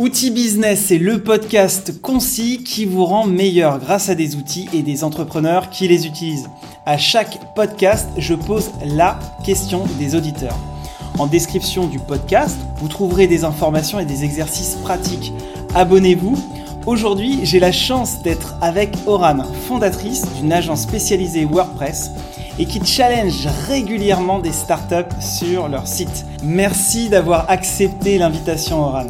[0.00, 4.80] Outils Business, c'est le podcast concis qui vous rend meilleur grâce à des outils et
[4.80, 6.48] des entrepreneurs qui les utilisent.
[6.86, 10.56] À chaque podcast, je pose la question des auditeurs.
[11.18, 15.34] En description du podcast, vous trouverez des informations et des exercices pratiques.
[15.74, 16.34] Abonnez-vous.
[16.86, 22.10] Aujourd'hui, j'ai la chance d'être avec Oran, fondatrice d'une agence spécialisée WordPress
[22.58, 26.24] et qui challenge régulièrement des startups sur leur site.
[26.42, 29.04] Merci d'avoir accepté l'invitation, Oran.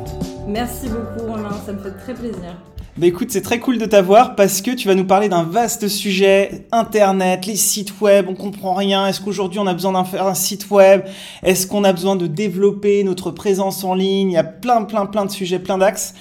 [0.50, 2.56] Merci beaucoup Romain, ça me fait très plaisir.
[2.96, 5.86] Bah écoute, c'est très cool de t'avoir parce que tu vas nous parler d'un vaste
[5.86, 9.06] sujet, Internet, les sites web, on comprend rien.
[9.06, 11.02] Est-ce qu'aujourd'hui on a besoin d'un faire un site web?
[11.44, 14.30] Est-ce qu'on a besoin de développer notre présence en ligne?
[14.30, 16.14] Il y a plein, plein, plein de sujets, plein d'axes.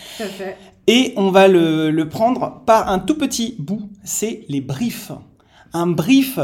[0.85, 5.11] Et on va le, le prendre par un tout petit bout, c'est les briefs.
[5.73, 6.37] Un brief,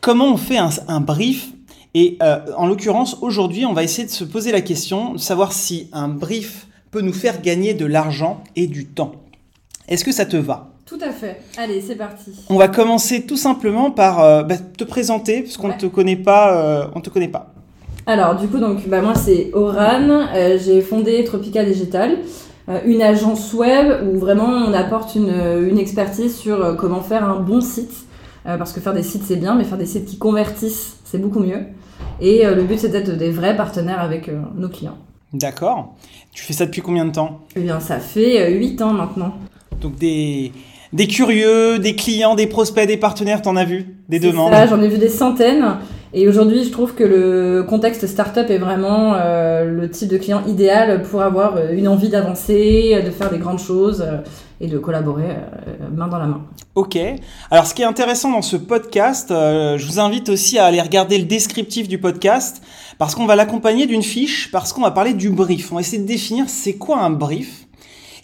[0.00, 1.50] comment on fait un, un brief?
[1.94, 5.52] Et euh, en l'occurrence, aujourd'hui, on va essayer de se poser la question de savoir
[5.52, 9.12] si un brief peut nous faire gagner de l'argent et du temps.
[9.88, 10.68] Est-ce que ça te va?
[10.88, 11.42] Tout à fait.
[11.58, 12.30] Allez, c'est parti.
[12.48, 16.16] On va commencer tout simplement par euh, bah, te présenter, parce qu'on ne te connaît
[16.16, 16.56] pas.
[16.56, 17.52] Euh, on te connaît pas.
[18.06, 20.08] Alors, du coup, donc, bah, moi, c'est Oran.
[20.34, 22.18] Euh, j'ai fondé Tropica Digital,
[22.86, 25.32] une agence web où vraiment on apporte une,
[25.68, 28.06] une expertise sur comment faire un bon site.
[28.44, 31.40] parce que faire des sites, c'est bien, mais faire des sites qui convertissent, c'est beaucoup
[31.40, 31.60] mieux.
[32.20, 34.98] Et le but, c'est d'être des vrais partenaires avec nos clients.
[35.32, 35.94] D'accord.
[36.32, 37.40] Tu fais ça depuis combien de temps?
[37.56, 39.34] Eh bien, ça fait 8 ans maintenant.
[39.80, 40.52] Donc des,
[40.92, 43.96] des curieux, des clients, des prospects, des partenaires, t'en as vu?
[44.08, 44.52] Des demandes?
[44.52, 45.76] ça, J'en ai vu des centaines.
[46.14, 50.42] Et aujourd'hui, je trouve que le contexte startup est vraiment euh, le type de client
[50.46, 54.16] idéal pour avoir euh, une envie d'avancer, de faire des grandes choses euh,
[54.60, 55.36] et de collaborer
[55.94, 56.42] main dans la main.
[56.74, 56.98] Ok.
[57.50, 61.18] Alors, ce qui est intéressant dans ce podcast, je vous invite aussi à aller regarder
[61.18, 62.62] le descriptif du podcast
[62.98, 65.70] parce qu'on va l'accompagner d'une fiche, parce qu'on va parler du brief.
[65.70, 67.68] On va essayer de définir c'est quoi un brief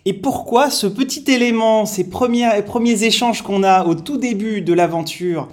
[0.07, 4.75] et pourquoi ce petit élément, ces premiers, premiers échanges qu'on a au tout début de
[4.75, 5.49] l'aventure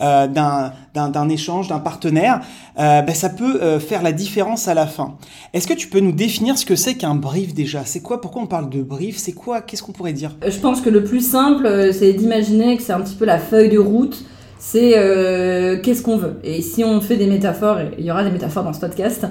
[0.00, 2.40] euh, d'un échange, d'un partenaire,
[2.78, 5.16] euh, ben ça peut euh, faire la différence à la fin.
[5.52, 7.84] Est-ce que tu peux nous définir ce que c'est qu'un brief déjà?
[7.84, 9.16] C'est quoi Pourquoi on parle de brief?
[9.16, 9.60] C'est quoi?
[9.60, 10.36] Qu'est-ce qu'on pourrait dire?
[10.46, 13.70] Je pense que le plus simple, c'est d'imaginer que c'est un petit peu la feuille
[13.70, 14.24] de route.
[14.64, 16.34] C'est euh, qu'est-ce qu'on veut?
[16.44, 19.26] Et si on fait des métaphores, il y aura des métaphores dans ce podcast,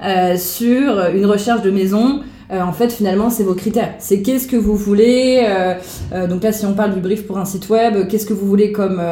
[0.00, 3.94] euh, sur une recherche de maison, euh, en fait, finalement, c'est vos critères.
[3.98, 5.44] C'est qu'est-ce que vous voulez.
[5.48, 5.74] Euh,
[6.12, 8.46] euh, donc là, si on parle du brief pour un site web, qu'est-ce que vous
[8.46, 9.02] voulez comme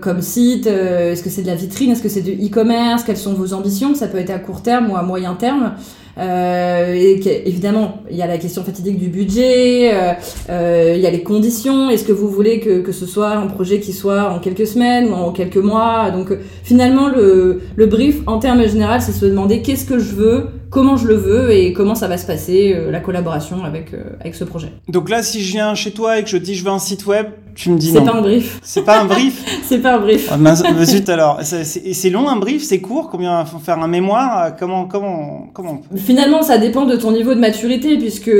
[0.00, 3.34] comme site Est-ce que c'est de la vitrine Est-ce que c'est du e-commerce Quelles sont
[3.34, 5.74] vos ambitions Ça peut être à court terme ou à moyen terme.
[6.18, 10.12] Euh, et évidemment, il y a la question fatidique du budget, euh,
[10.50, 11.88] euh, il y a les conditions.
[11.88, 15.08] Est-ce que vous voulez que, que ce soit un projet qui soit en quelques semaines
[15.08, 19.62] ou en quelques mois Donc finalement, le, le brief en termes généraux, c'est se demander
[19.62, 22.98] qu'est-ce que je veux, comment je le veux et comment ça va se passer, la
[22.98, 24.72] collaboration avec, avec ce projet.
[24.88, 27.06] Donc là, si je viens chez toi et que je dis je veux un site
[27.06, 28.00] web, tu me dis non.
[28.00, 28.60] C'est pas un brief.
[28.62, 30.32] C'est pas un brief C'est pas un brief.
[30.32, 31.40] Ah, zut alors.
[31.42, 32.62] C'est long un brief?
[32.62, 33.10] C'est court?
[33.10, 33.44] Combien?
[33.44, 34.56] Faut faire un mémoire?
[34.58, 38.32] Comment comment comment Finalement, ça dépend de ton niveau de maturité, puisque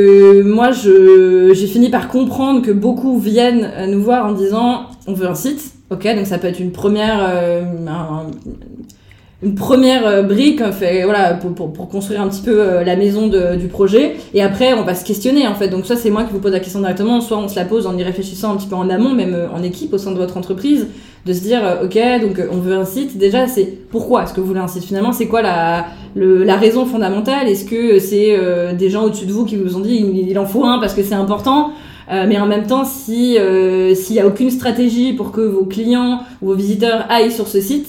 [0.45, 5.35] moi, j'ai fini par comprendre que beaucoup viennent nous voir en disant on veut un
[5.35, 5.75] site.
[5.91, 7.63] Ok, donc ça peut être une première, euh,
[9.43, 12.95] une première euh, brique fait, voilà, pour, pour, pour, construire un petit peu euh, la
[12.95, 14.15] maison de, du projet.
[14.35, 15.69] Et après, on va se questionner en fait.
[15.69, 17.87] Donc soit c'est moi qui vous pose la question directement, soit on se la pose
[17.87, 20.17] en y réfléchissant un petit peu en amont, même euh, en équipe au sein de
[20.17, 20.87] votre entreprise,
[21.27, 23.19] de se dire ok, donc on veut un site.
[23.19, 24.85] Déjà, c'est pourquoi est-ce que vous voulez un site?
[24.85, 27.49] Finalement, c'est quoi la, le, la raison fondamentale?
[27.49, 28.37] Est-ce que c'est
[28.75, 31.03] des gens au-dessus de vous qui vous ont dit il, en faut un parce que
[31.05, 31.71] c'est important?
[32.11, 33.37] Mais en même temps, si
[33.95, 37.61] s'il y a aucune stratégie pour que vos clients ou vos visiteurs aillent sur ce
[37.61, 37.87] site,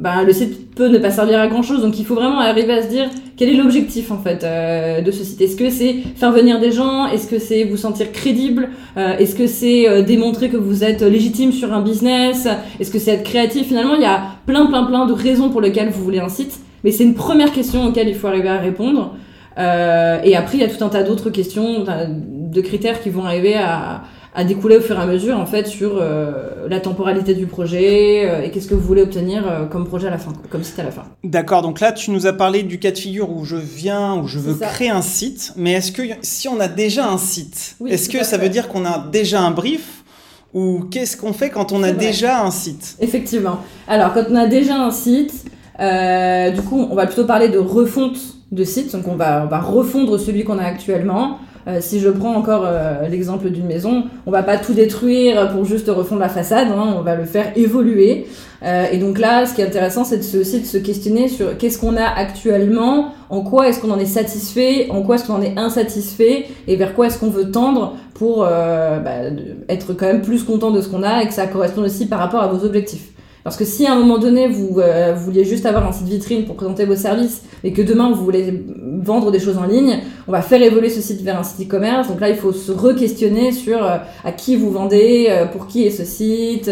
[0.00, 1.82] bah, le site peut ne pas servir à grand chose.
[1.82, 5.10] Donc il faut vraiment arriver à se dire quel est l'objectif en fait euh, de
[5.10, 5.40] ce site?
[5.40, 7.06] Est-ce que c'est faire venir des gens?
[7.06, 8.70] Est-ce que c'est vous sentir crédible?
[8.96, 12.48] Euh, Est-ce que c'est euh, démontrer que vous êtes légitime sur un business?
[12.80, 13.68] Est-ce que c'est être créatif?
[13.68, 16.58] Finalement, il y a plein plein plein de raisons pour lesquelles vous voulez un site.
[16.82, 19.14] Mais c'est une première question auquel il faut arriver à répondre.
[19.58, 23.54] et après, il y a tout un tas d'autres questions, de critères qui vont arriver
[23.54, 24.02] à
[24.34, 28.28] à découler au fur et à mesure en fait sur euh, la temporalité du projet
[28.28, 30.78] euh, et qu'est-ce que vous voulez obtenir euh, comme projet à la fin, comme site
[30.78, 31.04] à la fin.
[31.24, 34.28] D'accord, donc là tu nous as parlé du cas de figure où je viens, où
[34.28, 38.08] je veux créer un site, mais est-ce que si on a déjà un site, est-ce
[38.08, 40.04] que ça veut dire qu'on a déjà un brief
[40.52, 42.96] ou qu'est-ce qu'on fait quand on a déjà un site?
[43.00, 43.60] Effectivement.
[43.88, 45.44] Alors quand on a déjà un site,
[45.78, 48.18] du coup on va plutôt parler de refonte
[48.52, 51.38] de site, donc on va, on va refondre celui qu'on a actuellement.
[51.80, 52.66] Si je prends encore
[53.08, 57.02] l'exemple d'une maison, on va pas tout détruire pour juste refondre la façade, hein, on
[57.02, 58.26] va le faire évoluer.
[58.62, 61.96] et donc là, ce qui est intéressant, c'est aussi de se questionner sur qu'est-ce qu'on
[61.96, 65.58] a actuellement, en quoi est-ce qu'on en est satisfait, en quoi est-ce qu'on en est
[65.58, 69.30] insatisfait, et vers quoi est-ce qu'on veut tendre pour bah,
[69.68, 72.18] être quand même plus content de ce qu'on a et que ça corresponde aussi par
[72.18, 73.10] rapport à vos objectifs.
[73.42, 76.44] Parce que si à un moment donné, vous, euh, vouliez juste avoir un site vitrine
[76.44, 78.62] pour présenter vos services et que demain, vous voulez
[79.02, 80.00] vendre des choses en ligne,
[80.30, 82.08] on va faire évoluer ce site vers un site e-commerce.
[82.08, 85.84] Donc là, il faut se re-questionner sur euh, à qui vous vendez, euh, pour qui
[85.84, 86.70] est ce site,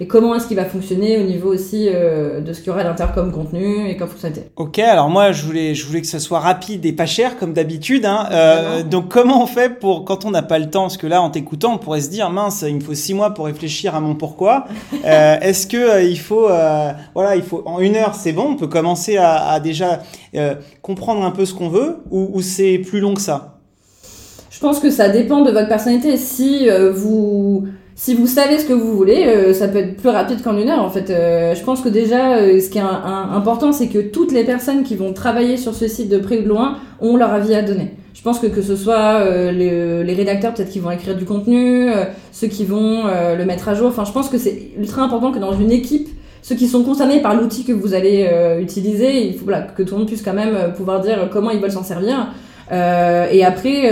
[0.00, 2.84] et comment est-ce qu'il va fonctionner au niveau aussi de ce qu'il y aura à
[2.84, 4.48] l'intérieur comme contenu et comme fonctionnalité.
[4.56, 7.52] Ok, alors moi, je voulais, je voulais que ce soit rapide et pas cher, comme
[7.52, 8.04] d'habitude.
[8.06, 8.82] Hein.
[8.90, 11.30] donc comment on fait pour, quand on n'a pas le temps, parce que là, en
[11.30, 14.14] t'écoutant, on pourrait se dire, mince, il me faut six mois pour réfléchir à mon
[14.14, 14.66] pourquoi.
[15.04, 18.50] est-ce que il faut, euh, voilà, il faut en une heure, c'est bon.
[18.50, 19.96] On peut commencer à, déjà euh,
[20.82, 23.58] comprendre un peu ce qu'on veut, ou, c'est plus long que ça?
[24.50, 26.16] Je pense que ça dépend de votre personnalité.
[26.16, 30.42] Si euh, vous si vous savez ce que vous voulez, ça peut être plus rapide
[30.42, 30.82] qu'en une heure.
[30.82, 34.82] En fait, je pense que déjà, ce qui est important, c'est que toutes les personnes
[34.82, 37.62] qui vont travailler sur ce site de près ou de loin ont leur avis à
[37.62, 37.94] donner.
[38.12, 41.88] Je pense que que ce soit les, les, rédacteurs peut-être qui vont écrire du contenu,
[42.32, 43.86] ceux qui vont le mettre à jour.
[43.86, 46.10] Enfin, je pense que c'est ultra important que dans une équipe,
[46.46, 49.94] ceux qui sont concernés par l'outil que vous allez euh, utiliser, il faut que tout
[49.94, 52.28] le monde puisse quand même euh, pouvoir dire comment ils veulent s'en servir.
[52.70, 53.90] Euh, et après,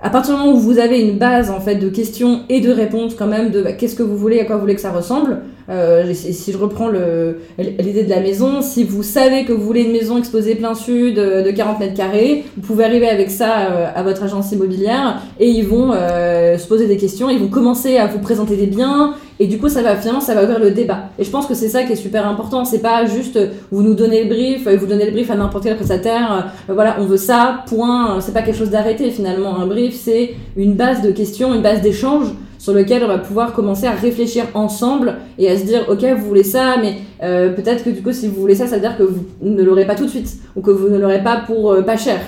[0.00, 2.70] à partir du moment où vous avez une base en fait de questions et de
[2.70, 4.92] réponses quand même de bah, qu'est-ce que vous voulez, à quoi vous voulez que ça
[4.92, 5.38] ressemble.
[5.68, 9.92] Euh, si je reprends l'idée de la maison, si vous savez que vous voulez une
[9.92, 13.52] maison exposée plein sud de 40 mètres carrés, vous pouvez arriver avec ça
[13.92, 18.06] à votre agence immobilière et ils vont se poser des questions, ils vont commencer à
[18.06, 21.10] vous présenter des biens, et du coup, ça va finalement, ça va ouvrir le débat.
[21.18, 22.64] Et je pense que c'est ça qui est super important.
[22.64, 23.38] C'est pas juste
[23.70, 26.52] vous nous donnez le brief, vous donnez le brief à n'importe quel prestataire.
[26.70, 27.64] Euh, voilà, on veut ça.
[27.68, 28.20] Point.
[28.20, 29.58] C'est pas quelque chose d'arrêté finalement.
[29.58, 32.28] Un brief, c'est une base de questions, une base d'échange
[32.58, 36.24] sur lequel on va pouvoir commencer à réfléchir ensemble et à se dire ok vous
[36.24, 38.96] voulez ça mais euh, peut-être que du coup si vous voulez ça ça veut dire
[38.96, 41.70] que vous ne l'aurez pas tout de suite ou que vous ne l'aurez pas pour
[41.70, 42.18] euh, pas cher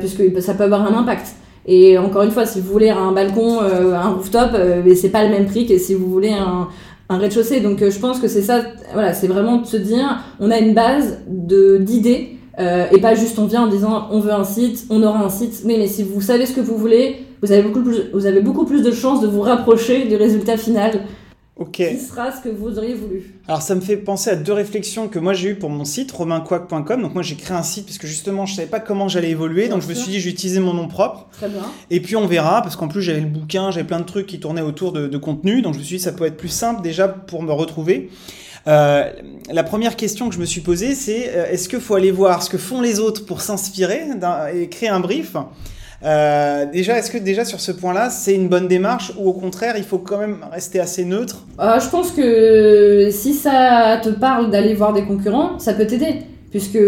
[0.00, 1.36] puisque ça peut avoir un impact
[1.70, 5.22] et encore une fois, si vous voulez un balcon, euh, un rooftop, euh, c'est pas
[5.22, 6.68] le même prix que si vous voulez un,
[7.10, 7.60] un rez-de-chaussée.
[7.60, 8.62] Donc euh, je pense que c'est ça,
[8.94, 13.44] voilà, c'est vraiment de se dire, on a une base d'idées et pas juste on
[13.44, 15.62] vient en disant on veut un site, on aura un site.
[15.66, 18.40] Mais mais si vous savez ce que vous voulez, vous avez beaucoup plus, vous avez
[18.40, 20.92] beaucoup plus de chances de vous rapprocher du résultat final
[21.72, 25.08] Qui sera ce que vous auriez voulu Alors ça me fait penser à deux réflexions
[25.08, 27.02] que moi j'ai eues pour mon site romainquac.com.
[27.02, 29.68] Donc moi j'ai créé un site parce que justement je savais pas comment j'allais évoluer,
[29.68, 31.26] donc je me suis dit j'utilisais mon nom propre.
[31.32, 31.62] Très bien.
[31.90, 34.38] Et puis on verra parce qu'en plus j'avais le bouquin, j'avais plein de trucs qui
[34.38, 37.08] tournaient autour de, contenu, donc je me suis dit ça peut être plus simple déjà
[37.08, 38.10] pour me retrouver.
[38.68, 39.10] Euh,
[39.50, 42.42] la première question que je me suis posée, c'est euh, est-ce qu'il faut aller voir
[42.42, 44.02] ce que font les autres pour s'inspirer
[44.54, 45.34] et créer un brief?
[46.04, 49.74] Euh, déjà, est-ce que déjà sur ce point-là, c'est une bonne démarche ou au contraire,
[49.76, 51.44] il faut quand même rester assez neutre?
[51.60, 56.22] Euh, Je pense que si ça te parle d'aller voir des concurrents, ça peut t'aider.
[56.50, 56.78] Puisque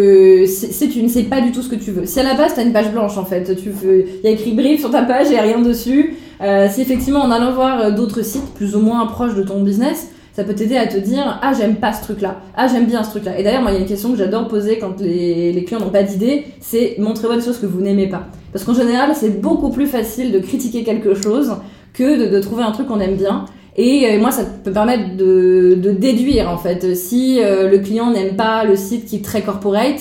[0.46, 2.06] si tu ne sais pas du tout ce que tu veux.
[2.06, 4.28] Si à la base, tu as une page blanche en fait, tu veux, il y
[4.28, 6.16] a écrit brief sur ta page, il n'y a rien dessus.
[6.40, 10.08] Euh, si effectivement en allant voir d'autres sites plus ou moins proches de ton business,
[10.32, 13.02] ça peut t'aider à te dire ah j'aime pas ce truc là ah j'aime bien
[13.02, 15.00] ce truc là et d'ailleurs moi il y a une question que j'adore poser quand
[15.00, 18.74] les, clients n'ont pas d'idée c'est montrez-moi des choses que vous n'aimez pas parce qu'en
[18.74, 21.56] général c'est beaucoup plus facile de critiquer quelque chose
[21.92, 23.44] que de, trouver un truc qu'on aime bien.
[23.76, 26.94] Et euh, moi ça peut permettre de, de déduire en fait.
[26.94, 30.00] Si euh, le client n'aime pas le site qui est très corporate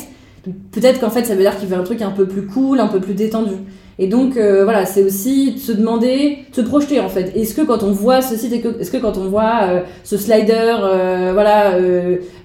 [0.72, 2.88] peut-être qu'en fait ça veut dire qu'il veut un truc un peu plus cool un
[2.88, 3.56] peu plus détendu
[4.02, 7.34] et donc euh, voilà, c'est aussi de se demander, de se projeter en fait.
[7.36, 10.78] Est-ce que quand on voit ce site, est-ce que quand on voit euh, ce slider,
[10.82, 11.74] euh, voilà,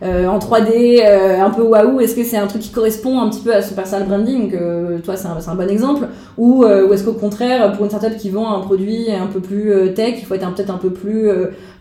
[0.03, 1.01] en 3D,
[1.41, 3.77] un peu waouh, est-ce que c'est un truc qui correspond un petit peu à son
[3.77, 4.53] personal branding
[5.05, 6.09] Toi, c'est un, un, bon exemple?
[6.37, 9.95] Ou, ou est-ce qu'au contraire, pour une startup qui vend un produit un peu plus
[9.95, 11.29] tech, il faut être peut-être un peu plus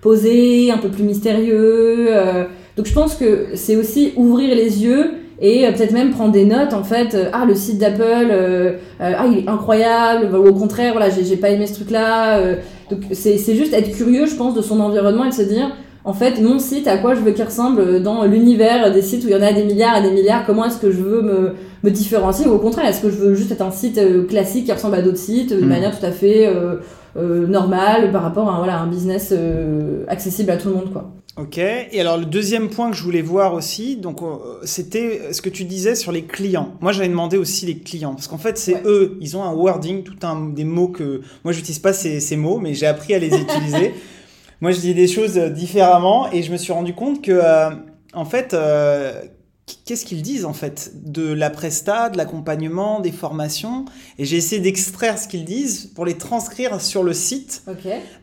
[0.02, 2.10] posé, un peu plus mystérieux.
[2.78, 6.46] donc je pense que c'est aussi ouvrir les yeux et euh, peut-être même prendre des
[6.46, 10.54] notes en fait euh, ah le site d'Apple euh, ah il est incroyable ou au
[10.54, 12.40] contraire voilà j'ai pas aimé ce truc là
[12.90, 15.76] donc c'est juste être curieux je pense de son environnement et de se dire
[16.06, 19.28] en fait mon site à quoi je veux qu'il ressemble dans l'univers des sites où
[19.28, 21.54] il y en a des milliards et des milliards comment est-ce que je veux me,
[21.84, 24.72] me différencier ou au contraire est-ce que je veux juste être un site classique qui
[24.72, 25.68] ressemble à d'autres sites de hmm.
[25.68, 26.50] manière tout à fait
[27.16, 29.34] normale par rapport à voilà, un business
[30.08, 31.58] accessible à tout le monde quoi Ok.
[31.58, 35.50] Et alors le deuxième point que je voulais voir aussi, donc euh, c'était ce que
[35.50, 36.76] tu disais sur les clients.
[36.80, 40.04] Moi, j'avais demandé aussi les clients parce qu'en fait, c'est eux, ils ont un wording,
[40.04, 43.20] tout un des mots que moi j'utilise pas ces, ces mots, mais j'ai appris à
[43.20, 43.94] les utiliser.
[44.62, 47.72] moi, je dis des choses différemment et je me suis rendu compte que euh,
[48.14, 49.24] en fait, euh,
[49.86, 50.92] qu'est-ce qu'ils disent en fait?
[51.06, 53.86] De la presta, de l'accompagnement, des formations.
[54.20, 57.64] Et j'ai essayé d'extraire ce qu'ils disent pour les transcrire sur le site.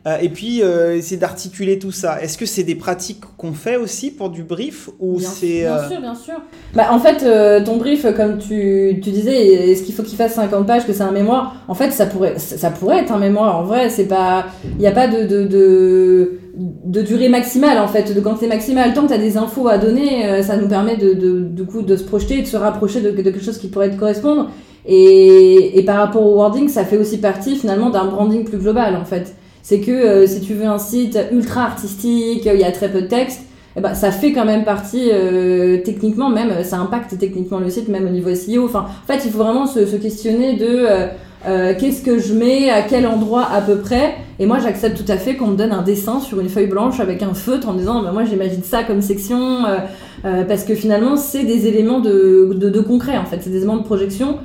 [0.05, 2.21] Euh, et puis euh, essayer d'articuler tout ça.
[2.21, 6.01] Est-ce que c'est des pratiques qu'on fait aussi pour du brief ou c'est Bien sûr,
[6.01, 6.41] bien sûr.
[6.73, 10.65] Bah, en fait, ton brief, comme tu, tu disais, est-ce qu'il faut qu'il fasse 50
[10.65, 11.55] pages, que c'est un mémoire?
[11.67, 13.57] En fait, ça pourrait, ça pourrait être un mémoire.
[13.57, 17.87] En vrai, c'est pas, il n'y a pas de, de, de de durée maximale en
[17.87, 18.93] fait, de quantité maximale.
[18.93, 21.81] Tant que tu as des infos à donner, euh, ça nous permet de, de, coup,
[21.81, 24.49] de se projeter et de se rapprocher de, quelque chose qui pourrait te correspondre.
[24.85, 28.95] Et, et, par rapport au wording, ça fait aussi partie finalement d'un branding plus global
[28.95, 29.35] en fait.
[29.61, 33.01] C'est que euh, si tu veux un site ultra artistique, il y a très peu
[33.01, 33.41] de texte,
[33.77, 37.87] eh ben, ça fait quand même partie euh, techniquement même, ça impacte techniquement le site
[37.87, 38.65] même au niveau SEO.
[38.65, 41.07] Enfin, en fait, il faut vraiment se, se questionner de euh,
[41.45, 44.15] qu'est-ce que je mets, à quel endroit à peu près.
[44.41, 46.99] Et moi, j'accepte tout à fait qu'on me donne un dessin sur une feuille blanche
[46.99, 49.77] avec un feutre en disant, bah, moi, j'imagine ça comme section, euh,
[50.25, 53.77] euh, parce que finalement, c'est des éléments de, de, concret, en fait, c'est des éléments
[53.77, 54.39] de projection.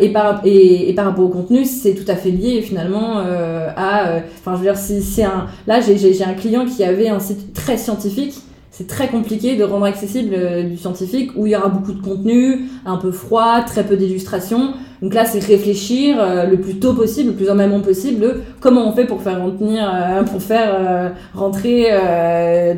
[0.00, 3.18] et, par, et, par rapport au contenu, c'est tout à fait lié finalement
[3.76, 4.20] à.
[4.40, 5.46] Enfin, je veux dire, si c'est un.
[5.68, 8.34] Là, j'ai un client qui avait un site très scientifique
[8.72, 10.34] c'est très compliqué de rendre accessible
[10.68, 14.72] du scientifique où il y aura beaucoup de contenu, un peu froid, très peu d'illustrations.
[15.02, 18.86] Donc là, c'est réfléchir euh, le plus tôt possible, le plus en amont possible, comment
[18.86, 21.88] on fait pour faire retenir, euh, pour faire euh, rentrer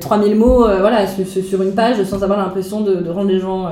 [0.00, 3.70] 3000 mots, voilà, sur, une page sans avoir l'impression de, rendre les gens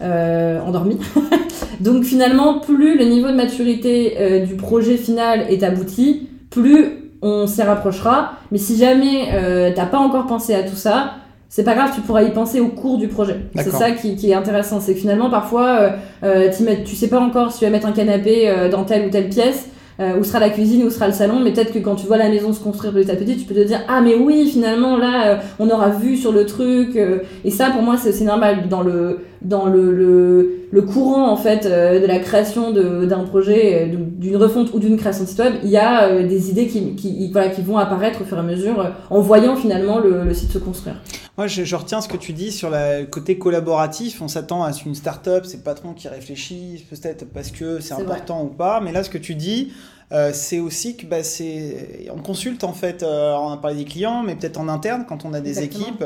[0.00, 0.98] endormis.
[1.80, 7.62] Donc finalement, plus le niveau de maturité du projet final est abouti, plus on s'y
[7.62, 8.32] rapprochera.
[8.50, 11.14] Mais si jamais t'as pas encore pensé à tout ça,
[11.54, 13.36] c'est pas grave, tu pourras y penser au cours du projet.
[13.54, 15.90] C'est ça qui, qui, est intéressant, c'est que finalement parfois euh,
[16.24, 16.50] euh
[16.84, 19.28] tu sais pas encore si tu vas mettre un canapé euh, dans telle ou telle
[19.28, 19.68] pièce,
[20.00, 22.16] euh, où sera la cuisine, où sera le salon, mais peut-être que quand tu vois
[22.16, 24.96] la maison se construire petit à petit, tu peux te dire ah mais oui finalement
[24.96, 26.98] là on aura vu sur le truc
[27.44, 31.68] et ça pour moi c'est normal dans le dans le, le, le courant en fait
[31.68, 35.76] de la création d'un projet, d'une refonte ou d'une création de site web, il y
[35.76, 39.20] a des idées qui, qui, voilà, qui vont apparaître au fur et à mesure en
[39.20, 40.96] voyant finalement le, le site se construire.
[41.36, 44.22] Moi, je, retiens ce que tu dis sur le côté collaboratif.
[44.22, 48.44] On s'attend à une start-up, c'est le patron qui réfléchit, peut-être parce que c'est important
[48.44, 48.80] ou pas.
[48.80, 49.72] Mais là, ce que tu dis,
[50.12, 53.84] euh, c'est aussi que bah, c'est on consulte en fait euh, on a parlé des
[53.84, 56.04] clients mais peut-être en interne quand on a des équipes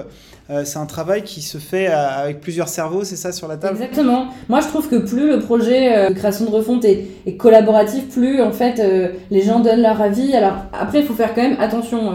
[0.50, 3.74] euh, c'est un travail qui se fait avec plusieurs cerveaux c'est ça sur la table?
[3.74, 4.28] Exactement.
[4.48, 8.40] Moi je trouve que plus le projet de création de refonte est, est collaboratif plus
[8.40, 8.80] en fait
[9.30, 10.32] les gens donnent leur avis.
[10.32, 12.14] Alors après il faut faire quand même attention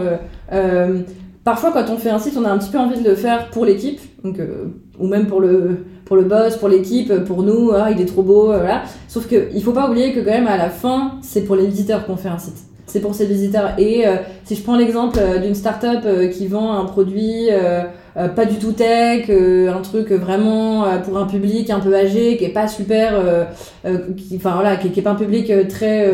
[1.44, 3.50] Parfois, quand on fait un site, on a un petit peu envie de le faire
[3.50, 4.64] pour l'équipe, donc euh,
[4.98, 7.70] ou même pour le pour le boss, pour l'équipe, pour nous.
[7.72, 8.82] Ah, il est trop beau, euh, voilà.
[9.08, 11.66] Sauf que il faut pas oublier que quand même à la fin, c'est pour les
[11.66, 12.56] visiteurs qu'on fait un site.
[12.86, 13.74] C'est pour ces visiteurs.
[13.78, 17.48] Et euh, si je prends l'exemple d'une startup qui vend un produit
[18.14, 22.50] pas du tout tech, un truc vraiment pour un public un peu âgé, qui est
[22.50, 23.14] pas super,
[24.16, 26.10] qui, enfin voilà, qui, qui est pas un public très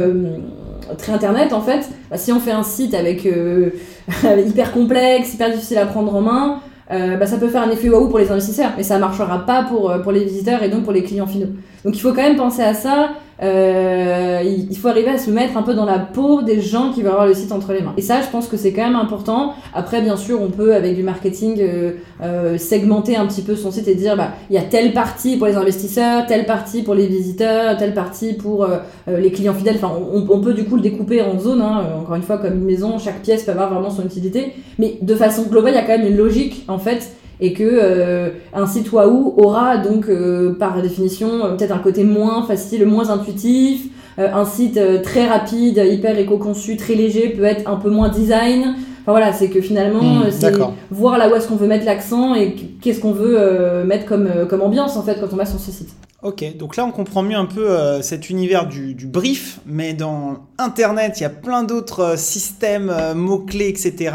[0.99, 3.71] très internet en fait, bah, si on fait un site avec euh,
[4.47, 7.89] hyper complexe, hyper difficile à prendre en main, euh, bah, ça peut faire un effet
[7.89, 10.83] waouh pour les investisseurs, mais ça marchera pas pour, euh, pour les visiteurs et donc
[10.83, 11.51] pour les clients finaux.
[11.85, 13.11] Donc il faut quand même penser à ça.
[13.43, 17.03] Euh, il faut arriver à se mettre un peu dans la peau des gens qui
[17.03, 17.95] vont avoir le site entre les mains.
[17.97, 19.55] Et ça, je pense que c'est quand même important.
[19.75, 21.93] Après, bien sûr, on peut, avec du marketing, euh,
[22.23, 25.37] euh, segmenter un petit peu son site et dire, bah, il y a telle partie
[25.37, 28.67] pour les investisseurs, telle partie pour les visiteurs, telle partie pour
[29.07, 29.77] les clients fidèles.
[29.77, 31.63] Enfin, on, on, peut du coup le découper en zones.
[31.63, 31.85] Hein.
[32.01, 34.53] Encore une fois, comme une maison, chaque pièce peut avoir vraiment son utilité.
[34.79, 37.65] Mais de façon globale, il y a quand même une logique, en fait, et que
[37.65, 42.87] euh, un site Wahoo aura donc euh, par définition euh, peut-être un côté moins facile,
[42.87, 43.87] moins intuitif.
[44.19, 48.75] un site très rapide, hyper éco-conçu, très léger peut être un peu moins design.
[49.03, 50.53] Enfin voilà, c'est que finalement, hmm, c'est
[50.91, 54.61] voir là où est-ce qu'on veut mettre l'accent et qu'est-ce qu'on veut mettre comme, comme
[54.61, 55.91] ambiance en fait quand on va sur ce site.
[56.23, 60.47] Ok, donc là on comprend mieux un peu cet univers du, du, brief, mais dans
[60.59, 64.13] Internet il y a plein d'autres systèmes, mots-clés, etc.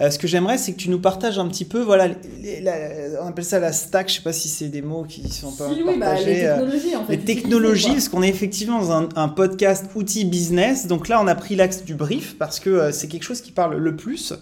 [0.00, 2.06] Euh, ce que j'aimerais, c'est que tu nous partages un petit peu, voilà,
[3.20, 5.68] on appelle ça la stack, je sais pas si c'est des mots qui sont pas
[5.74, 8.92] si, oui, bah, les euh, technologies, en fait, Les technologies, parce qu'on est effectivement dans
[8.92, 10.86] un, un, podcast outils business.
[10.86, 13.50] Donc là, on a pris l'axe du brief parce que euh, c'est quelque chose qui
[13.50, 14.34] parle le plus.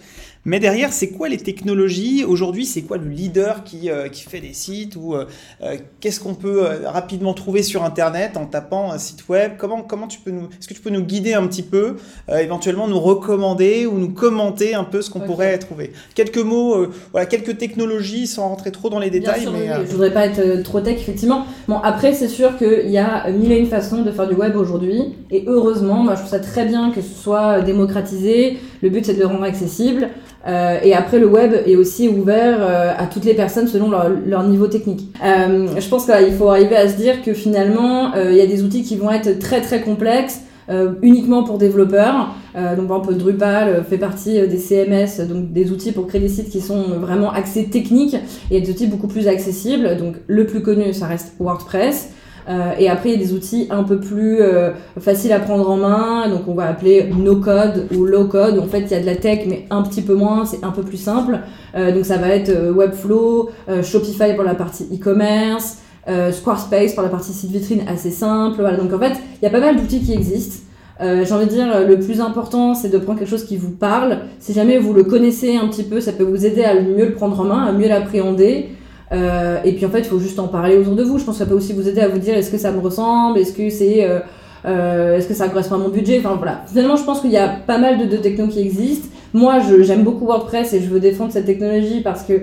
[0.47, 4.39] Mais derrière, c'est quoi les technologies Aujourd'hui, c'est quoi le leader qui, euh, qui fait
[4.39, 5.25] des sites Ou euh,
[5.61, 10.07] euh, qu'est-ce qu'on peut rapidement trouver sur Internet en tapant un site web Comment, comment
[10.07, 11.97] tu peux nous, est-ce que tu peux nous guider un petit peu,
[12.33, 17.27] éventuellement nous recommander ou nous commenter un peu ce qu'on pourrait trouver Quelques mots, voilà,
[17.27, 19.41] quelques technologies sans rentrer trop dans les détails.
[19.41, 21.45] Bien mais, Je voudrais pas être trop tech, effectivement.
[21.67, 24.55] Bon, après, c'est sûr qu'il y a mille et une façons de faire du web
[24.55, 25.17] aujourd'hui.
[25.33, 28.59] Et heureusement, moi, je trouve ça très bien que ce soit démocratisé.
[28.81, 30.11] Le but, c'est de le rendre accessible.
[30.47, 34.09] Euh, et après, le web est aussi ouvert euh, à toutes les personnes selon leur,
[34.25, 35.09] leur niveau technique.
[35.25, 38.47] Euh, je pense qu'il faut arriver à se dire que finalement, euh, il y a
[38.47, 40.41] des outils qui vont être très très complexes.
[40.69, 42.35] euh, uniquement pour développeurs.
[42.57, 46.29] Euh, donc, par exemple, Drupal fait partie des CMS, donc des outils pour créer des
[46.29, 48.17] sites qui sont vraiment axés techniques
[48.51, 49.97] et des outils beaucoup plus accessibles.
[49.97, 52.11] Donc, le plus connu, ça reste WordPress.
[52.49, 55.69] Euh, et après, il y a des outils un peu plus euh, faciles à prendre
[55.69, 58.59] en main, donc on va appeler no code ou low code.
[58.59, 60.71] En fait, il y a de la tech, mais un petit peu moins, c'est un
[60.71, 61.41] peu plus simple.
[61.77, 63.51] Euh, donc ça va être Webflow,
[63.83, 68.61] Shopify pour la partie e-commerce, euh, Squarespace pour la partie site vitrine assez simple.
[68.61, 68.77] Voilà.
[68.77, 70.63] Donc en fait, il y a pas mal d'outils qui existent.
[71.01, 73.73] Euh, J'ai envie de dire, le plus important, c'est de prendre quelque chose qui vous
[73.73, 74.19] parle.
[74.39, 77.13] Si jamais vous le connaissez un petit peu, ça peut vous aider à mieux le
[77.13, 78.71] prendre en main, à mieux l'appréhender.
[79.13, 81.19] Euh, et puis en fait, il faut juste en parler autour de vous.
[81.19, 82.81] Je pense que ça peut aussi vous aider à vous dire est-ce que ça me
[82.81, 84.21] ressemble, est-ce que c'est, euh,
[84.65, 86.19] euh, est-ce que ça correspond à mon budget?
[86.19, 86.63] Enfin voilà.
[86.67, 89.09] Finalement, je pense qu'il y a pas mal de, de technos qui existent.
[89.33, 92.43] Moi, j'aime beaucoup WordPress et je veux défendre cette technologie parce que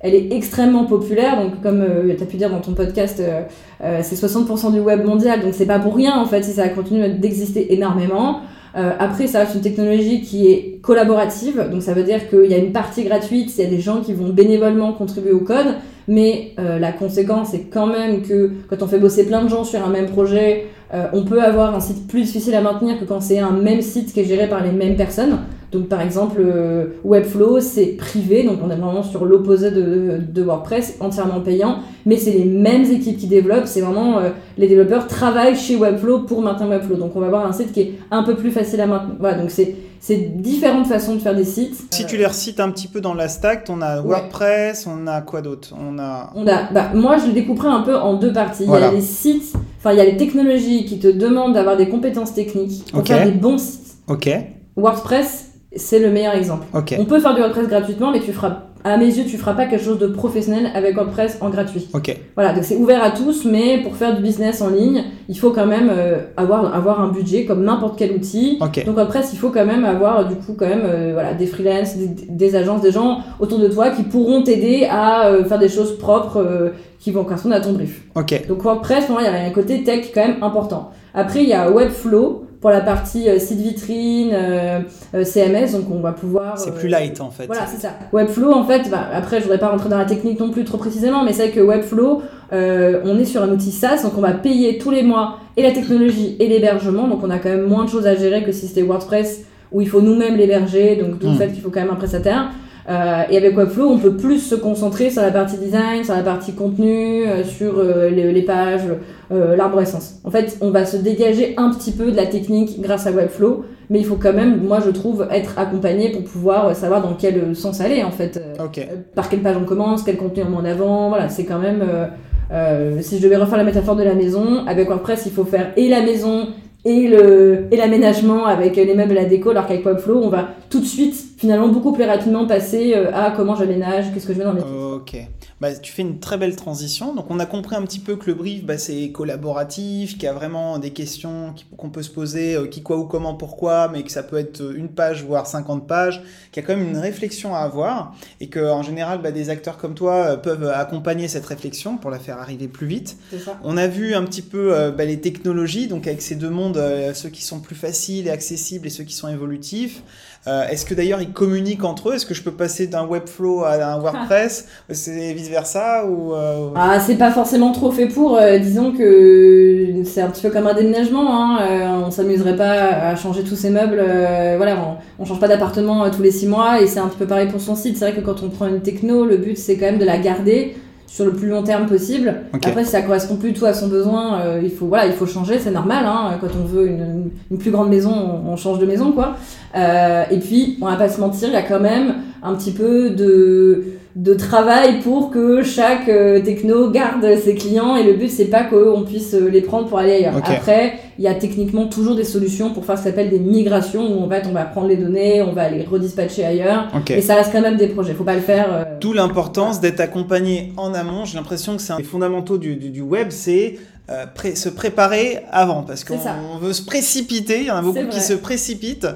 [0.00, 1.42] elle est extrêmement populaire.
[1.42, 1.84] Donc, comme
[2.16, 3.42] tu as pu dire dans ton podcast, euh,
[3.82, 5.40] euh, c'est 60% du web mondial.
[5.40, 8.40] Donc, c'est pas pour rien en fait si ça continue d'exister énormément.
[8.76, 12.54] Euh, après, ça reste une technologie qui est collaborative, donc ça veut dire qu'il y
[12.54, 15.76] a une partie gratuite, il y a des gens qui vont bénévolement contribuer au code,
[16.08, 19.62] mais euh, la conséquence est quand même que quand on fait bosser plein de gens
[19.62, 23.04] sur un même projet, euh, on peut avoir un site plus difficile à maintenir que
[23.04, 25.38] quand c'est un même site qui est géré par les mêmes personnes.
[25.72, 30.42] Donc par exemple, euh, Webflow, c'est privé, donc on est vraiment sur l'opposé de, de
[30.42, 35.06] WordPress, entièrement payant, mais c'est les mêmes équipes qui développent, c'est vraiment euh, les développeurs
[35.06, 36.96] travaillent chez Webflow pour maintenir Webflow.
[36.96, 39.16] Donc on va avoir un site qui est un peu plus facile à maintenir.
[39.20, 41.76] Voilà, donc c'est c'est différentes façons de faire des sites.
[41.92, 44.06] Si tu les recites un petit peu dans la stack, on a Ouais.
[44.08, 45.74] WordPress, on a quoi d'autre?
[45.76, 46.30] On a.
[46.36, 48.62] On a, bah, moi, je le découperai un peu en deux parties.
[48.64, 51.76] Il y a les sites, enfin, il y a les technologies qui te demandent d'avoir
[51.76, 53.08] des compétences techniques pour Ok.
[53.08, 53.96] faire des bons sites.
[54.06, 54.30] Ok,
[54.76, 56.66] WordPress, c'est le meilleur exemple.
[56.74, 59.52] ok, On peut faire du WordPress gratuitement, mais tu feras, à mes yeux, tu feras
[59.52, 61.88] pas quelque chose de professionnel avec WordPress en gratuit.
[61.92, 62.16] ok.
[62.34, 65.50] Voilà, donc c'est ouvert à tous, mais pour faire du business en ligne, il faut
[65.50, 68.56] quand même euh, avoir, avoir un budget comme n'importe quel outil.
[68.62, 68.84] Ok.
[68.86, 71.96] Donc WordPress, il faut quand même avoir du coup quand même euh, voilà, des freelances,
[71.96, 75.68] des, des agences, des gens autour de toi qui pourront t'aider à euh, faire des
[75.68, 78.02] choses propres euh, qui vont correspondre à ton brief.
[78.48, 80.90] Donc WordPress, pour moi, il y a un côté tech quand même important.
[81.14, 84.80] Après, il y a Webflow pour la partie euh, site vitrine, euh,
[85.14, 86.58] euh, CMS, donc on va pouvoir...
[86.58, 87.46] c'est plus light en fait.
[87.46, 87.90] voilà, c'est ça.
[88.12, 90.78] Webflow, en fait, bah, après, je voudrais pas rentrer dans la technique non plus trop
[90.78, 94.20] précisément, mais c'est vrai que Webflow, euh, on est sur un outil SaaS, donc on
[94.20, 97.66] va payer tous les mois et la technologie et l'hébergement, donc on a quand même
[97.66, 101.18] moins de choses à gérer que si c'était WordPress où il faut nous-mêmes l'héberger, donc
[101.18, 101.36] d'où le Mm.
[101.38, 102.50] fait qu'il faut quand même un prestataire.
[102.88, 106.22] Euh, et avec Webflow, on peut plus se concentrer sur la partie design, sur la
[106.22, 108.88] partie contenu, euh, sur euh, les, les pages,
[109.30, 110.20] euh, l'arborescence.
[110.24, 113.64] En fait, on va se dégager un petit peu de la technique grâce à Webflow,
[113.90, 117.36] mais il faut quand même, moi je trouve, être accompagné pour pouvoir savoir dans quel
[117.36, 118.38] euh, sens aller en fait.
[118.38, 121.28] Euh, Ok, euh, par quelle page on commence, quel contenu on met en avant, voilà,
[121.28, 121.82] c'est quand même...
[121.82, 122.06] euh,
[122.50, 125.72] euh, si je devais refaire la métaphore de la maison, avec WordPress, il faut faire
[125.76, 126.46] et la maison
[126.84, 130.80] et le et l'aménagement avec les meubles la déco, alors qu'avec Webflow, on va tout
[130.80, 134.44] de suite, finalement, beaucoup plus rapidement passer euh, à comment j'aménage, qu'est-ce que je mets
[134.44, 135.16] dans mes ok.
[135.60, 137.14] Bah, tu fais une très belle transition.
[137.14, 140.28] Donc on a compris un petit peu que le brief, bah, c'est collaboratif, qu'il y
[140.28, 144.02] a vraiment des questions qu'on peut se poser, euh, qui, quoi, où, comment, pourquoi, mais
[144.02, 146.98] que ça peut être une page, voire 50 pages, qu'il y a quand même une
[146.98, 151.28] réflexion à avoir, et que en général, bah, des acteurs comme toi euh, peuvent accompagner
[151.28, 153.16] cette réflexion pour la faire arriver plus vite.
[153.44, 153.58] Ça.
[153.64, 156.76] On a vu un petit peu euh, bah, les technologies, donc avec ces deux mondes,
[156.76, 160.02] euh, ceux qui sont plus faciles et accessibles et ceux qui sont évolutifs.
[160.46, 162.14] Est-ce que d'ailleurs ils communiquent entre eux?
[162.14, 164.66] Est-ce que je peux passer d'un Webflow à un WordPress?
[164.90, 168.36] C'est vice versa ou euh, Ah, c'est pas forcément trop fait pour.
[168.36, 171.26] euh, disons que c'est un petit peu comme un déménagement.
[171.30, 172.72] Hein, euh, on s'amuserait pas
[173.10, 173.98] à changer tous ces meubles.
[174.00, 177.06] euh, voilà, on, on change pas d'appartement euh, tous les six mois et c'est un
[177.08, 177.96] petit peu pareil pour son site.
[177.96, 180.18] C'est vrai que quand on prend une techno, le but c'est quand même de la
[180.18, 182.42] garder sur le plus long terme possible.
[182.52, 185.24] Après, si ça correspond plus tout à son besoin, euh, il faut voilà, il faut
[185.24, 186.04] changer, c'est normal.
[186.06, 189.36] Hein, quand on veut une, une plus grande maison, on, on change de maison, quoi.
[189.74, 192.72] Euh, et puis, on va pas se mentir, il y a quand même un petit
[192.72, 193.84] peu de
[194.18, 198.64] de travail pour que chaque euh, techno garde ses clients et le but c'est pas
[198.64, 200.34] qu'on puisse euh, les prendre pour aller ailleurs.
[200.56, 204.02] Après, il y a techniquement toujours des solutions pour faire ce qu'on appelle des migrations
[204.18, 206.88] où en fait on va prendre les données, on va les redispatcher ailleurs.
[206.96, 207.12] Ok.
[207.12, 208.66] Et ça reste quand même des projets, faut pas le faire.
[208.72, 211.24] euh, D'où l'importance d'être accompagné en amont.
[211.24, 213.76] J'ai l'impression que c'est un des fondamentaux du, du- du web, c'est
[214.10, 217.60] euh, pré- se préparer avant, parce qu'on veut se précipiter.
[217.60, 219.06] Il y en a beaucoup qui se précipitent.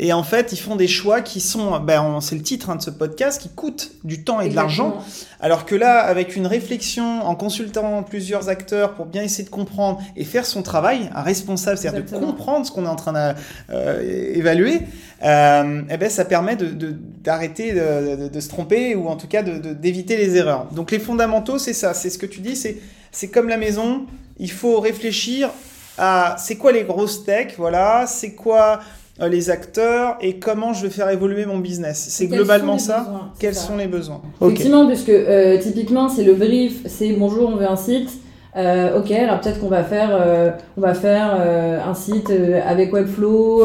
[0.00, 2.82] Et en fait, ils font des choix qui sont, ben, c'est le titre hein, de
[2.82, 4.98] ce podcast, qui coûtent du temps et de l'argent.
[5.40, 10.00] Alors que là, avec une réflexion, en consultant plusieurs acteurs pour bien essayer de comprendre
[10.16, 13.34] et faire son travail, un responsable, c'est-à-dire de comprendre ce qu'on est en train
[13.68, 14.82] d'évaluer,
[15.24, 19.26] euh, eh ben, ça permet de- de- d'arrêter de, de, se tromper ou en tout
[19.26, 20.66] cas d'éviter les erreurs.
[20.72, 22.56] Donc les fondamentaux, c'est ça, c'est ce que tu dis,
[23.10, 24.06] c'est comme la maison,
[24.38, 25.50] il faut réfléchir
[25.98, 28.82] à c'est quoi les grosses tech, voilà, c'est quoi euh,
[29.20, 32.06] les acteurs et comment je vais faire évoluer mon business.
[32.10, 33.30] C'est globalement ça.
[33.38, 37.68] Quels sont les besoins Effectivement, puisque euh, typiquement, c'est le brief, c'est bonjour, on veut
[37.68, 38.10] un site.
[38.56, 41.40] Euh, ok, alors peut-être qu'on va faire, on va faire
[41.86, 42.32] un site
[42.66, 43.64] avec Webflow,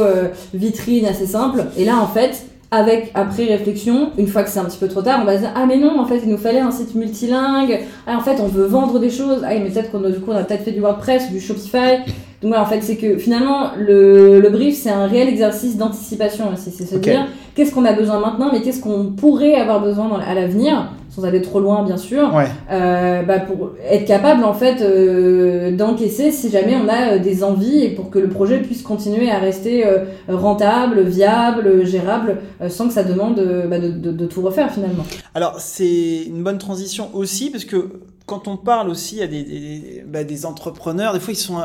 [0.53, 1.65] vitrine assez simple.
[1.77, 5.03] Et là, en fait, avec après réflexion, une fois que c'est un petit peu trop
[5.03, 6.95] tard, on va se dire ah mais non en fait il nous fallait un site
[6.95, 10.31] multilingue, ah en fait on veut vendre des choses, ah mais peut-être qu'on du coup
[10.31, 11.99] on a peut-être fait du WordPress ou du Shopify.
[12.43, 16.51] Donc voilà en fait c'est que finalement le, le brief c'est un réel exercice d'anticipation
[16.51, 17.25] aussi, c'est se dire
[17.55, 21.25] qu'est-ce qu'on a besoin maintenant mais qu'est-ce qu'on pourrait avoir besoin dans, à l'avenir sans
[21.25, 22.31] aller trop loin bien sûr,
[22.71, 27.43] euh, bah, pour être capable en fait euh, d'encaisser si jamais on a euh, des
[27.43, 29.85] envies et pour que le projet puisse continuer à rester
[30.27, 33.35] rentable, viable, gérable, sans que ça demande
[33.69, 35.03] bah, de, de, de, tout refaire finalement.
[35.35, 37.89] Alors c'est une bonne transition aussi parce que
[38.25, 41.61] quand on parle aussi à des, des, bah, entrepreneurs, des fois ils, sont,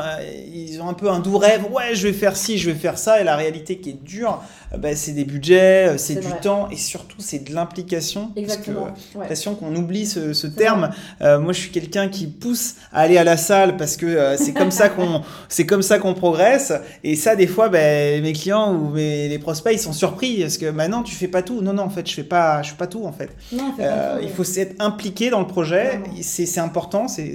[0.53, 2.97] ils ont un peu un doux rêve, ouais je vais faire ci, je vais faire
[2.97, 4.41] ça, et la réalité qui est dure,
[4.77, 8.31] bah, c'est des budgets, c'est du temps, et surtout c'est de l'implication.
[8.35, 8.87] Exactement.
[8.87, 10.91] Parce l'impression qu'on oublie ce, ce terme.
[11.21, 14.37] Euh, moi je suis quelqu'un qui pousse à aller à la salle parce que euh,
[14.37, 18.33] c'est comme ça qu'on c'est comme ça qu'on progresse, et ça des fois bah, mes
[18.33, 21.61] clients ou mes, les prospects ils sont surpris parce que maintenant tu fais pas tout.
[21.61, 23.29] Non non en fait je fais pas je fais pas tout en fait.
[23.51, 26.01] Non, euh, il faut s'être impliqué dans le projet.
[26.21, 27.07] C'est important.
[27.07, 27.33] C'est,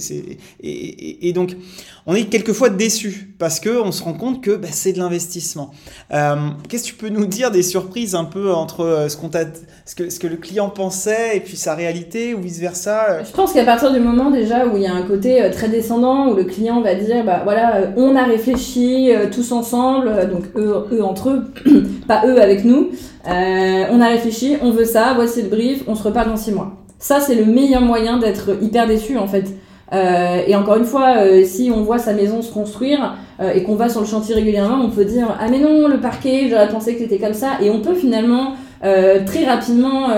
[0.61, 1.57] et, et, donc,
[2.07, 5.70] on est quelquefois déçu parce qu'on se rend compte que bah, c'est de l'investissement.
[6.12, 9.30] Euh, qu'est-ce que tu peux nous dire des surprises un peu entre euh, ce, qu'on
[9.84, 13.22] ce, que, ce que le client pensait et puis sa réalité ou vice-versa euh?
[13.24, 16.28] Je pense qu'à partir du moment déjà où il y a un côté très descendant,
[16.28, 21.02] où le client va dire, bah voilà, on a réfléchi tous ensemble, donc eux, eux
[21.02, 21.44] entre eux,
[22.08, 22.90] pas eux avec nous,
[23.26, 26.84] on a réfléchi, on veut ça, voici le brief, on se reparle dans six mois.
[26.98, 29.44] Ça, c'est le meilleur moyen d'être hyper déçu en fait.
[29.92, 33.62] Euh, et encore une fois, euh, si on voit sa maison se construire euh, et
[33.62, 36.68] qu'on va sur le chantier régulièrement, on peut dire ah mais non le parquet, j'aurais
[36.68, 38.55] pensé que c'était comme ça, et on peut finalement
[39.25, 40.09] très rapidement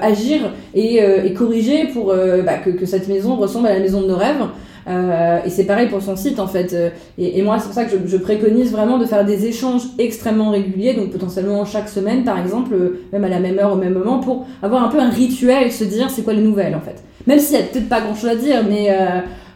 [0.00, 0.38] agir
[0.74, 2.14] et, et, corriger pour
[2.44, 4.46] bah, que, que, cette maison ressemble à la maison de nos rêves.
[4.88, 6.72] Euh, et c'est pareil pour son site en fait.
[6.72, 9.46] Euh, et, et moi, c'est pour ça que je, je, préconise vraiment de faire des
[9.46, 13.72] échanges extrêmement réguliers, donc potentiellement chaque semaine par exemple, euh, même à la même heure
[13.72, 16.74] au même moment, pour avoir un peu un rituel, se dire c'est quoi les nouvelles
[16.74, 17.02] en fait.
[17.26, 18.90] Même s'il y a peut-être pas grand chose à dire, mais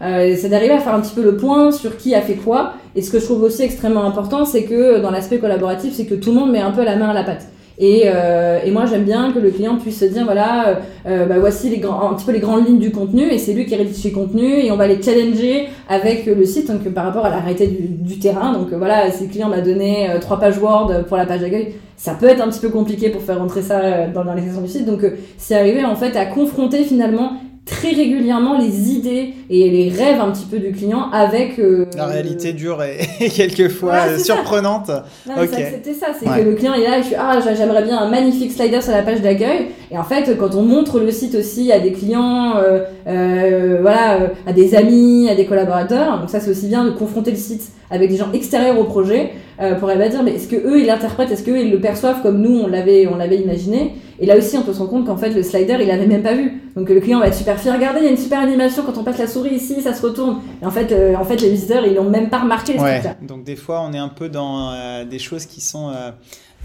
[0.03, 2.75] euh, c'est d'arriver à faire un petit peu le point sur qui a fait quoi.
[2.97, 6.15] Et ce que je trouve aussi extrêmement important, c'est que dans l'aspect collaboratif, c'est que
[6.15, 7.47] tout le monde met un peu la main à la pâte.
[7.83, 10.75] Et, euh, et, moi, j'aime bien que le client puisse se dire, voilà, euh,
[11.07, 13.55] euh, bah, voici les grands, un petit peu les grandes lignes du contenu, et c'est
[13.55, 17.07] lui qui rédige le contenu, et on va les challenger avec le site, donc par
[17.07, 18.53] rapport à la réalité du, terrain.
[18.53, 22.13] Donc voilà, si le client m'a donné trois pages Word pour la page d'accueil, ça
[22.13, 24.85] peut être un petit peu compliqué pour faire rentrer ça dans, dans les du site.
[24.85, 25.01] Donc
[25.39, 27.33] c'est arrivé en fait à confronter finalement
[27.65, 32.07] très régulièrement les idées et les rêves un petit peu du client avec euh, la
[32.07, 34.91] réalité dure et, quelquefois surprenante.
[35.27, 38.11] C'était ça, c'est que le client est là et je suis ah j'aimerais bien un
[38.11, 41.73] magnifique slider sur la page d'accueil et en fait quand on montre le site aussi
[41.73, 46.51] à des clients, euh, euh, voilà, à des amis, à des collaborateurs, donc ça c'est
[46.51, 49.31] aussi bien de confronter le site avec des gens extérieurs au projet
[49.79, 52.41] pour aller dire mais est-ce que eux ils l'interprètent, est-ce qu'eux ils le perçoivent comme
[52.41, 53.95] nous on l'avait on l'avait imaginé?
[54.21, 56.23] Et là aussi, on peut se rendre compte qu'en fait, le slider, il avait même
[56.23, 56.61] pas vu.
[56.77, 57.75] Donc le client va être super fier.
[57.75, 60.03] Regardez, il y a une super animation quand on passe la souris ici, ça se
[60.03, 60.41] retourne.
[60.63, 62.79] Et en fait, euh, en fait les visiteurs, ils l'ont même pas remarqué.
[62.79, 63.01] Ouais.
[63.23, 66.11] Donc des fois, on est un peu dans euh, des choses qui sont euh,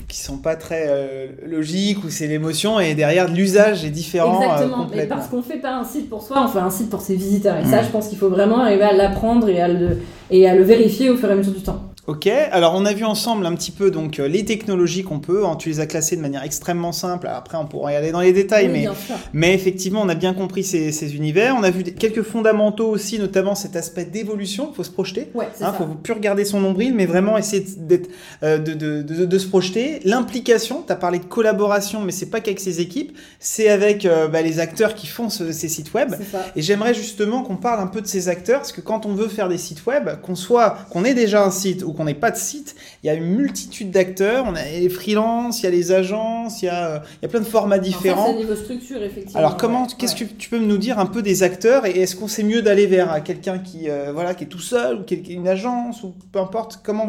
[0.08, 4.42] qui sont pas très logiques ou c'est l'émotion et derrière l'usage est différent.
[4.42, 4.88] Exactement.
[4.94, 7.16] Et parce qu'on fait pas un site pour soi, on fait un site pour ses
[7.16, 7.58] visiteurs.
[7.58, 7.86] Et ça, mm.
[7.86, 11.10] je pense qu'il faut vraiment arriver à l'apprendre et à le et à le vérifier
[11.10, 11.82] au fur et à mesure du temps.
[12.08, 15.44] Ok, alors on a vu ensemble un petit peu donc euh, les technologies qu'on peut,
[15.44, 18.20] hein, tu les as classées de manière extrêmement simple, après on pourra y aller dans
[18.20, 18.88] les détails, mais,
[19.34, 23.18] mais effectivement on a bien compris ces, ces, univers, on a vu quelques fondamentaux aussi,
[23.18, 26.94] notamment cet aspect d'évolution, il faut se projeter, il hein, faut plus regarder son nombril,
[26.94, 28.08] mais vraiment essayer d'être,
[28.44, 30.00] euh, de, de, de, de, se projeter.
[30.04, 34.28] L'implication, tu as parlé de collaboration, mais c'est pas qu'avec ses équipes, c'est avec euh,
[34.28, 36.14] bah, les acteurs qui font ces sites web,
[36.56, 39.28] et j'aimerais justement qu'on parle un peu de ces acteurs, parce que quand on veut
[39.28, 42.32] faire des sites web, qu'on soit, qu'on ait déjà un site ou qu'on n'ait pas
[42.32, 44.46] de site, il y a une multitude d'acteurs.
[44.48, 47.30] On a les freelances, il y a les agences, il y a, il y a
[47.30, 48.28] plein de formats différents.
[48.28, 49.40] C'est niveau structure, effectivement.
[49.40, 52.28] Alors, comment, qu'est-ce que tu peux nous dire un peu des acteurs et est-ce qu'on
[52.28, 55.28] sait mieux d'aller vers quelqu'un qui, euh, voilà, qui est tout seul ou qui est
[55.30, 56.82] une agence ou peu importe?
[56.84, 57.08] Comment,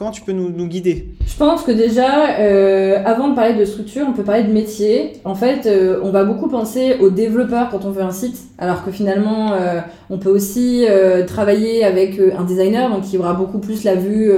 [0.00, 1.08] Comment tu peux nous, guider?
[1.26, 5.12] Je pense que déjà, euh, avant de parler de structure, on peut parler de métier.
[5.26, 8.82] En fait, euh, on va beaucoup penser aux développeurs quand on veut un site, alors
[8.82, 10.86] que finalement, euh, on peut aussi
[11.26, 14.32] travailler avec un designer, donc qui aura beaucoup plus la vue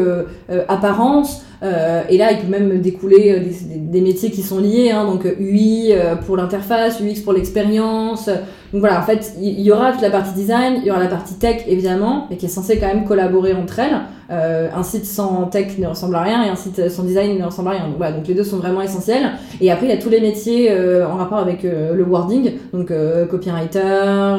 [0.66, 5.24] apparence, et là, il peut même découler des, des, métiers qui sont liés, hein, donc
[5.38, 5.92] UI
[6.26, 8.26] pour l'interface, UX pour l'expérience.
[8.26, 11.08] Donc voilà, en fait, il y, aura toute la partie design, il y aura la
[11.08, 14.00] partie tech évidemment, mais qui est censée quand même collaborer entre elles.
[14.30, 17.68] un site sans tech ne ressemble à rien et un site sans design ne ressemble
[17.68, 17.86] à rien.
[17.86, 19.32] Donc voilà, donc les deux sont vraiment essentiels.
[19.60, 20.72] Et après, il y a tous les métiers
[21.04, 22.90] en rapport avec le wording, donc
[23.30, 24.38] copywriter.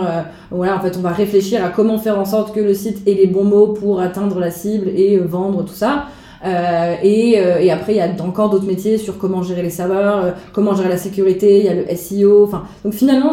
[0.49, 3.13] voilà, en fait, on va réfléchir à comment faire en sorte que le site ait
[3.13, 6.07] les bons mots pour atteindre la cible et vendre tout ça.
[6.45, 9.69] Euh, et, euh, et, après, il y a encore d'autres métiers sur comment gérer les
[9.69, 12.49] serveurs, euh, comment gérer la sécurité, il y a le SEO.
[12.83, 13.31] Donc finalement,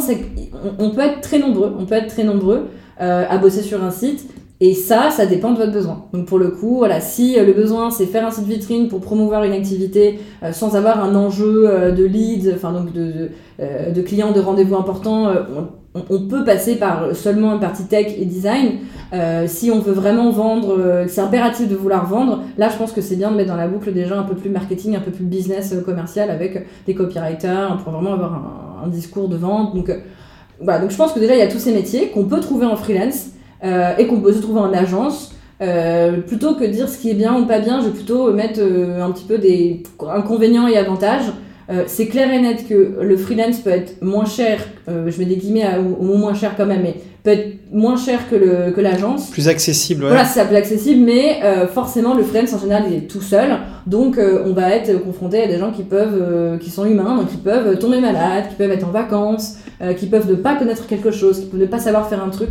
[0.79, 2.67] on, peut être très nombreux, on peut être très nombreux
[2.99, 4.29] à bosser sur un site.
[4.63, 6.05] Et ça, ça dépend de votre besoin.
[6.13, 9.43] Donc pour le coup, voilà, si le besoin c'est faire un site vitrine pour promouvoir
[9.45, 10.19] une activité
[10.53, 15.33] sans avoir un enjeu de lead, enfin donc de, de clients de rendez-vous importants,
[15.95, 18.79] on, peut passer par seulement une partie tech et design.
[19.13, 22.93] Euh, si on veut vraiment vendre, euh, c'est impératif de vouloir vendre, là je pense
[22.93, 25.01] que c'est bien de mettre dans la boucle des gens un peu plus marketing, un
[25.01, 29.75] peu plus business euh, commercial avec des copywriters pour vraiment avoir un, discours de vente.
[29.75, 29.91] Donc
[30.61, 32.67] voilà, donc je pense que déjà il y a tous ces métiers qu'on peut trouver
[32.67, 33.31] en freelance
[33.63, 35.35] et qu'on peut se trouver en agence.
[36.27, 39.11] plutôt que dire ce qui est bien ou pas bien, je vais plutôt mettre un
[39.11, 41.31] petit peu des inconvénients et avantages.
[41.71, 45.25] Euh, c'est clair et net que le freelance peut être moins cher, euh, je mets
[45.25, 48.73] des guillemets au, mot moins cher quand même, mais peut être moins cher que, le,
[48.73, 49.31] que l'agence.
[49.31, 50.09] Plus accessible, ouais.
[50.09, 53.51] Voilà, c'est plus accessible, mais euh, forcément le freelance en général il est tout seul,
[53.87, 57.37] donc on va être confronté à des gens qui peuvent, qui sont humains, donc qui
[57.37, 59.59] peuvent tomber malades, qui peuvent être en vacances,
[59.97, 62.51] qui peuvent ne pas connaître quelque chose, qui peuvent ne pas savoir faire un truc.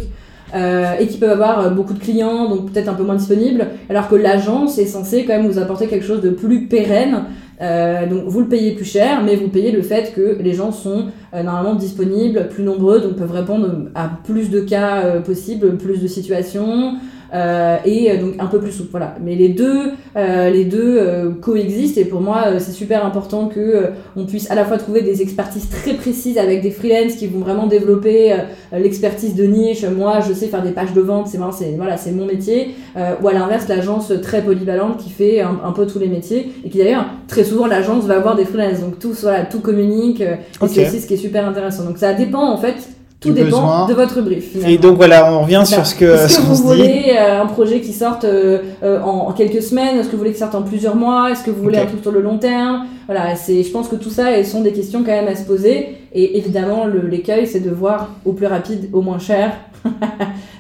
[0.54, 4.16] et qui peuvent avoir beaucoup de clients, donc peut-être un peu moins disponibles, alors que
[4.16, 7.26] l'agence est censée quand même vous apporter quelque chose de plus pérenne,
[7.62, 10.72] euh, donc vous le payez plus cher, mais vous payez le fait que les gens
[10.72, 15.78] sont euh, normalement disponibles, plus nombreux, donc peuvent répondre à plus de cas euh, possibles,
[15.78, 16.96] plus de situations.
[17.34, 18.90] Euh, et donc un peu plus souple.
[18.92, 19.16] Voilà.
[19.24, 23.90] Mais les deux, euh, les deux euh, coexistent et pour moi c'est super important que
[24.16, 27.40] on puisse à la fois trouver des expertises très précises avec des freelances qui vont
[27.40, 28.36] vraiment développer
[28.72, 29.84] l'expertise de niche.
[29.86, 32.76] Moi, je sais faire des pages de vente, c'est c'est voilà, c'est mon métier.
[32.96, 36.80] ou à l'inverse, l'agence très polyvalente qui fait un, peu tous les métiers et qui
[36.80, 38.82] d'ailleurs très souvent l'agence va avoir des freelances.
[38.82, 40.22] Donc tout voilà, tout communique.
[40.22, 41.86] Et c'est aussi ce qui est super intéressant.
[41.86, 42.76] Donc ça dépend en fait
[43.20, 44.56] tout dépend de votre brief.
[44.66, 46.06] Et donc voilà, on revient sur ce que.
[46.06, 49.98] Est-ce que vous voulez euh, un projet qui sorte euh, euh, en, quelques semaines?
[49.98, 51.30] Est-ce que vous voulez qu'il sorte en plusieurs mois?
[51.32, 52.86] Est-ce que vous voulez un truc sur le long terme?
[53.08, 53.64] Voilà, c'est.
[53.64, 55.98] Je pense que tout ça sont des questions quand même à se poser.
[56.14, 59.54] Et évidemment, l'écueil, c'est de voir au plus rapide, au moins cher.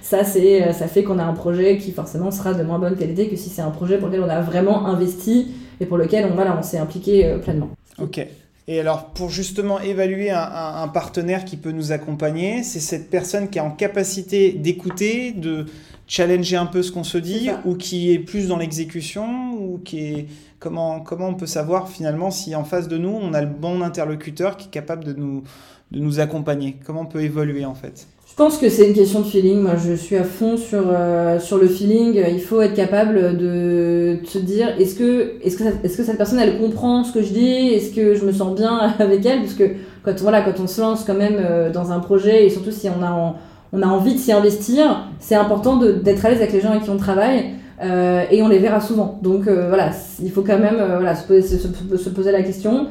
[0.01, 3.27] ça, c'est, ça fait qu'on a un projet qui forcément sera de moins bonne qualité
[3.27, 5.47] que si c'est un projet pour lequel on a vraiment investi
[5.79, 7.69] et pour lequel on, voilà, on s'est impliqué pleinement.
[8.01, 8.25] Ok.
[8.71, 13.57] Et alors, pour justement évaluer un, partenaire qui peut nous accompagner, c'est cette personne qui
[13.57, 15.65] est en capacité d'écouter, de
[16.05, 20.01] challenger un peu ce qu'on se dit, ou qui est plus dans l'exécution, ou qui
[20.01, 20.27] est
[20.59, 23.81] comment comment on peut savoir finalement si en face de nous on a le bon
[23.81, 25.41] interlocuteur qui est capable de nous
[25.89, 26.77] de nous accompagner?
[26.85, 28.07] Comment on peut évoluer en fait?
[28.39, 29.59] Pense que c'est une question de feeling.
[29.59, 32.23] Moi, je suis à fond sur, euh, sur le feeling.
[32.31, 36.39] Il faut être capable de, se dire est-ce que, est-ce, que est-ce que cette personne,
[36.39, 37.73] elle comprend ce que je dis?
[37.73, 39.39] Est-ce que je me sens bien avec elle?
[39.39, 39.65] Parce que
[40.03, 42.87] quand, voilà, quand on se lance quand même euh, dans un projet, et surtout si
[42.87, 43.35] on a,
[43.73, 46.83] on a envie de s'y investir, c'est important d'être à l'aise avec les gens avec
[46.83, 47.43] qui on travaille.
[47.83, 49.19] Euh, et on les verra souvent.
[49.21, 52.87] Donc voilà, il faut quand même voilà, se, poser, se, poser la question.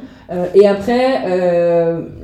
[0.54, 1.24] et après,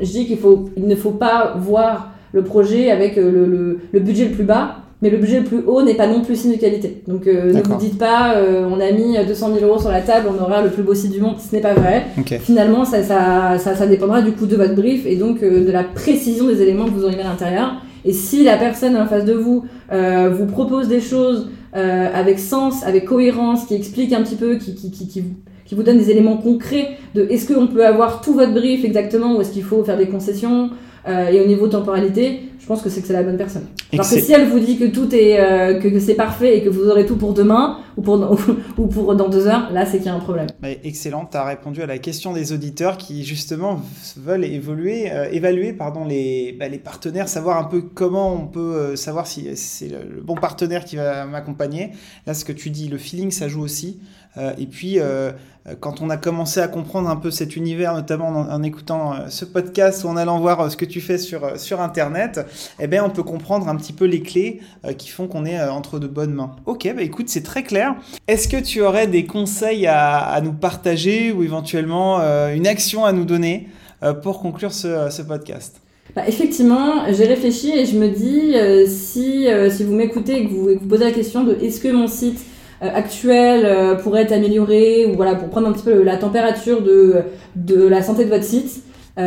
[0.00, 0.38] je dis qu'il
[0.76, 4.78] il ne faut pas voir le projet avec euh, le, le, budget le plus bas,
[5.00, 7.02] mais le budget le plus haut n'est pas non plus signe de qualité.
[7.06, 10.00] Donc euh, ne vous dites pas, euh, on a mis 200 000 euros sur la
[10.00, 12.06] table, on aura le plus beau site du monde, ce n'est pas vrai.
[12.40, 15.84] Finalement, ça, ça, ça, ça, dépendra du coup de votre brief et donc de la
[15.84, 17.74] précision des éléments que vous aurez mis à l'intérieur.
[18.04, 23.04] Et si la personne en face de vous vous propose des choses avec sens, avec
[23.04, 25.22] cohérence, qui explique un petit peu, qui, qui, qui, qui
[25.66, 29.34] qui vous donne des éléments concrets de est-ce qu'on peut avoir tout votre brief exactement
[29.36, 30.70] ou est-ce qu'il faut faire des concessions
[31.06, 33.66] euh, et au niveau temporalité, je pense que c'est que c'est la bonne personne.
[33.92, 36.70] Alors que si elle vous dit que tout est euh, que, c'est parfait et que
[36.70, 38.38] vous aurez tout pour demain ou pour
[38.78, 40.46] ou pour dans deux heures, là c'est qu'il y a un problème.
[40.82, 43.82] excellent, tu as répondu à la question des auditeurs qui justement
[44.16, 48.96] veulent évoluer, euh, évaluer pardon les, bah, les partenaires, savoir un peu comment on peut
[48.96, 51.90] savoir si c'est le, bon partenaire qui va m'accompagner.
[52.26, 53.98] Là, ce que tu dis, le feeling, ça joue aussi.
[54.36, 54.98] Et puis
[55.66, 59.16] euh, quand on a commencé à comprendre un peu cet univers, notamment en, écoutant euh,
[59.28, 62.40] ce podcast ou en allant voir euh, ce que tu fais sur, sur Internet,
[62.78, 64.60] eh bien, on peut comprendre un petit peu les clés
[64.98, 66.54] qui font qu'on est entre de bonnes mains.
[66.66, 67.94] Ok, bah écoute, c'est très clair.
[68.28, 72.20] Est-ce que tu aurais des conseils à, à nous partager ou éventuellement
[72.50, 73.68] une action à nous donner
[74.22, 75.80] pour conclure ce, ce podcast?
[76.14, 80.68] Bah, effectivement, j'ai réfléchi et je me dis, si, si vous m'écoutez et que vous,
[80.80, 82.44] vous posez la question de est-ce que mon site
[82.94, 87.22] actuels pourraient être améliorés ou voilà pour prendre un petit peu la température de,
[87.56, 88.82] de la santé de votre site.
[89.16, 89.22] Il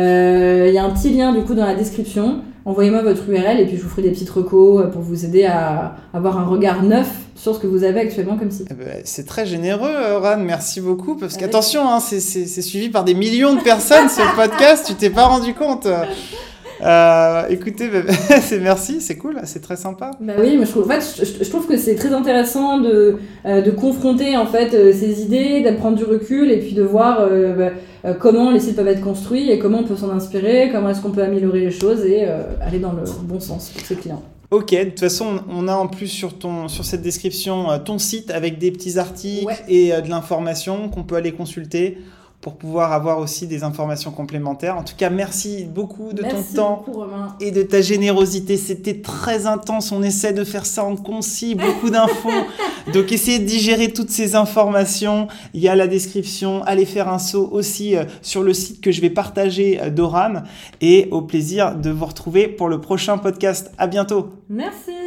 [0.72, 3.78] y a un petit lien du coup dans la description envoyez-moi votre URL et puis
[3.78, 7.54] je vous ferai des petites recos pour vous aider à avoir un regard neuf sur
[7.54, 8.68] ce que vous avez actuellement comme site.
[8.70, 11.16] Eh ben, c'est très généreux, Ran, merci beaucoup.
[11.16, 12.20] Parce qu'attention, hein, c'est
[12.62, 15.86] suivi par des millions de personnes ce podcast, tu t'es pas rendu compte.
[16.80, 20.12] Euh, écoutez, bah, c'est merci, c'est cool, c'est très sympa.
[20.20, 23.62] Bah oui, mais je trouve, en fait, je, trouve que c'est très intéressant de, euh,
[23.62, 27.28] de confronter en fait euh, ces idées, de prendre du recul et puis de voir
[27.56, 27.70] bah,
[28.20, 31.10] comment les sites peuvent être construits et comment on peut s'en inspirer, comment est-ce qu'on
[31.10, 32.26] peut améliorer les choses et
[32.60, 34.22] aller dans le bon sens pour ses clients.
[34.50, 38.30] Ok, de toute façon, on a en plus sur, ton, sur cette description ton site
[38.30, 41.98] avec des petits articles et de l'information qu'on peut aller consulter
[42.48, 44.78] pour pouvoir avoir aussi des informations complémentaires.
[44.78, 46.86] En tout cas, merci beaucoup de ton temps
[47.40, 48.56] et de ta générosité.
[48.56, 49.92] C'était très intense.
[49.92, 52.30] On essaie de faire ça en concis, beaucoup d'infos.
[52.94, 55.28] Donc, essayez de digérer toutes ces informations.
[55.52, 56.62] Il y a la description.
[56.64, 60.44] Allez faire un saut aussi euh, sur le site que je vais partager euh, d'Oram.
[60.80, 63.70] Et au plaisir de vous retrouver pour le prochain podcast.
[63.76, 64.30] À bientôt.
[64.48, 64.97] Merci.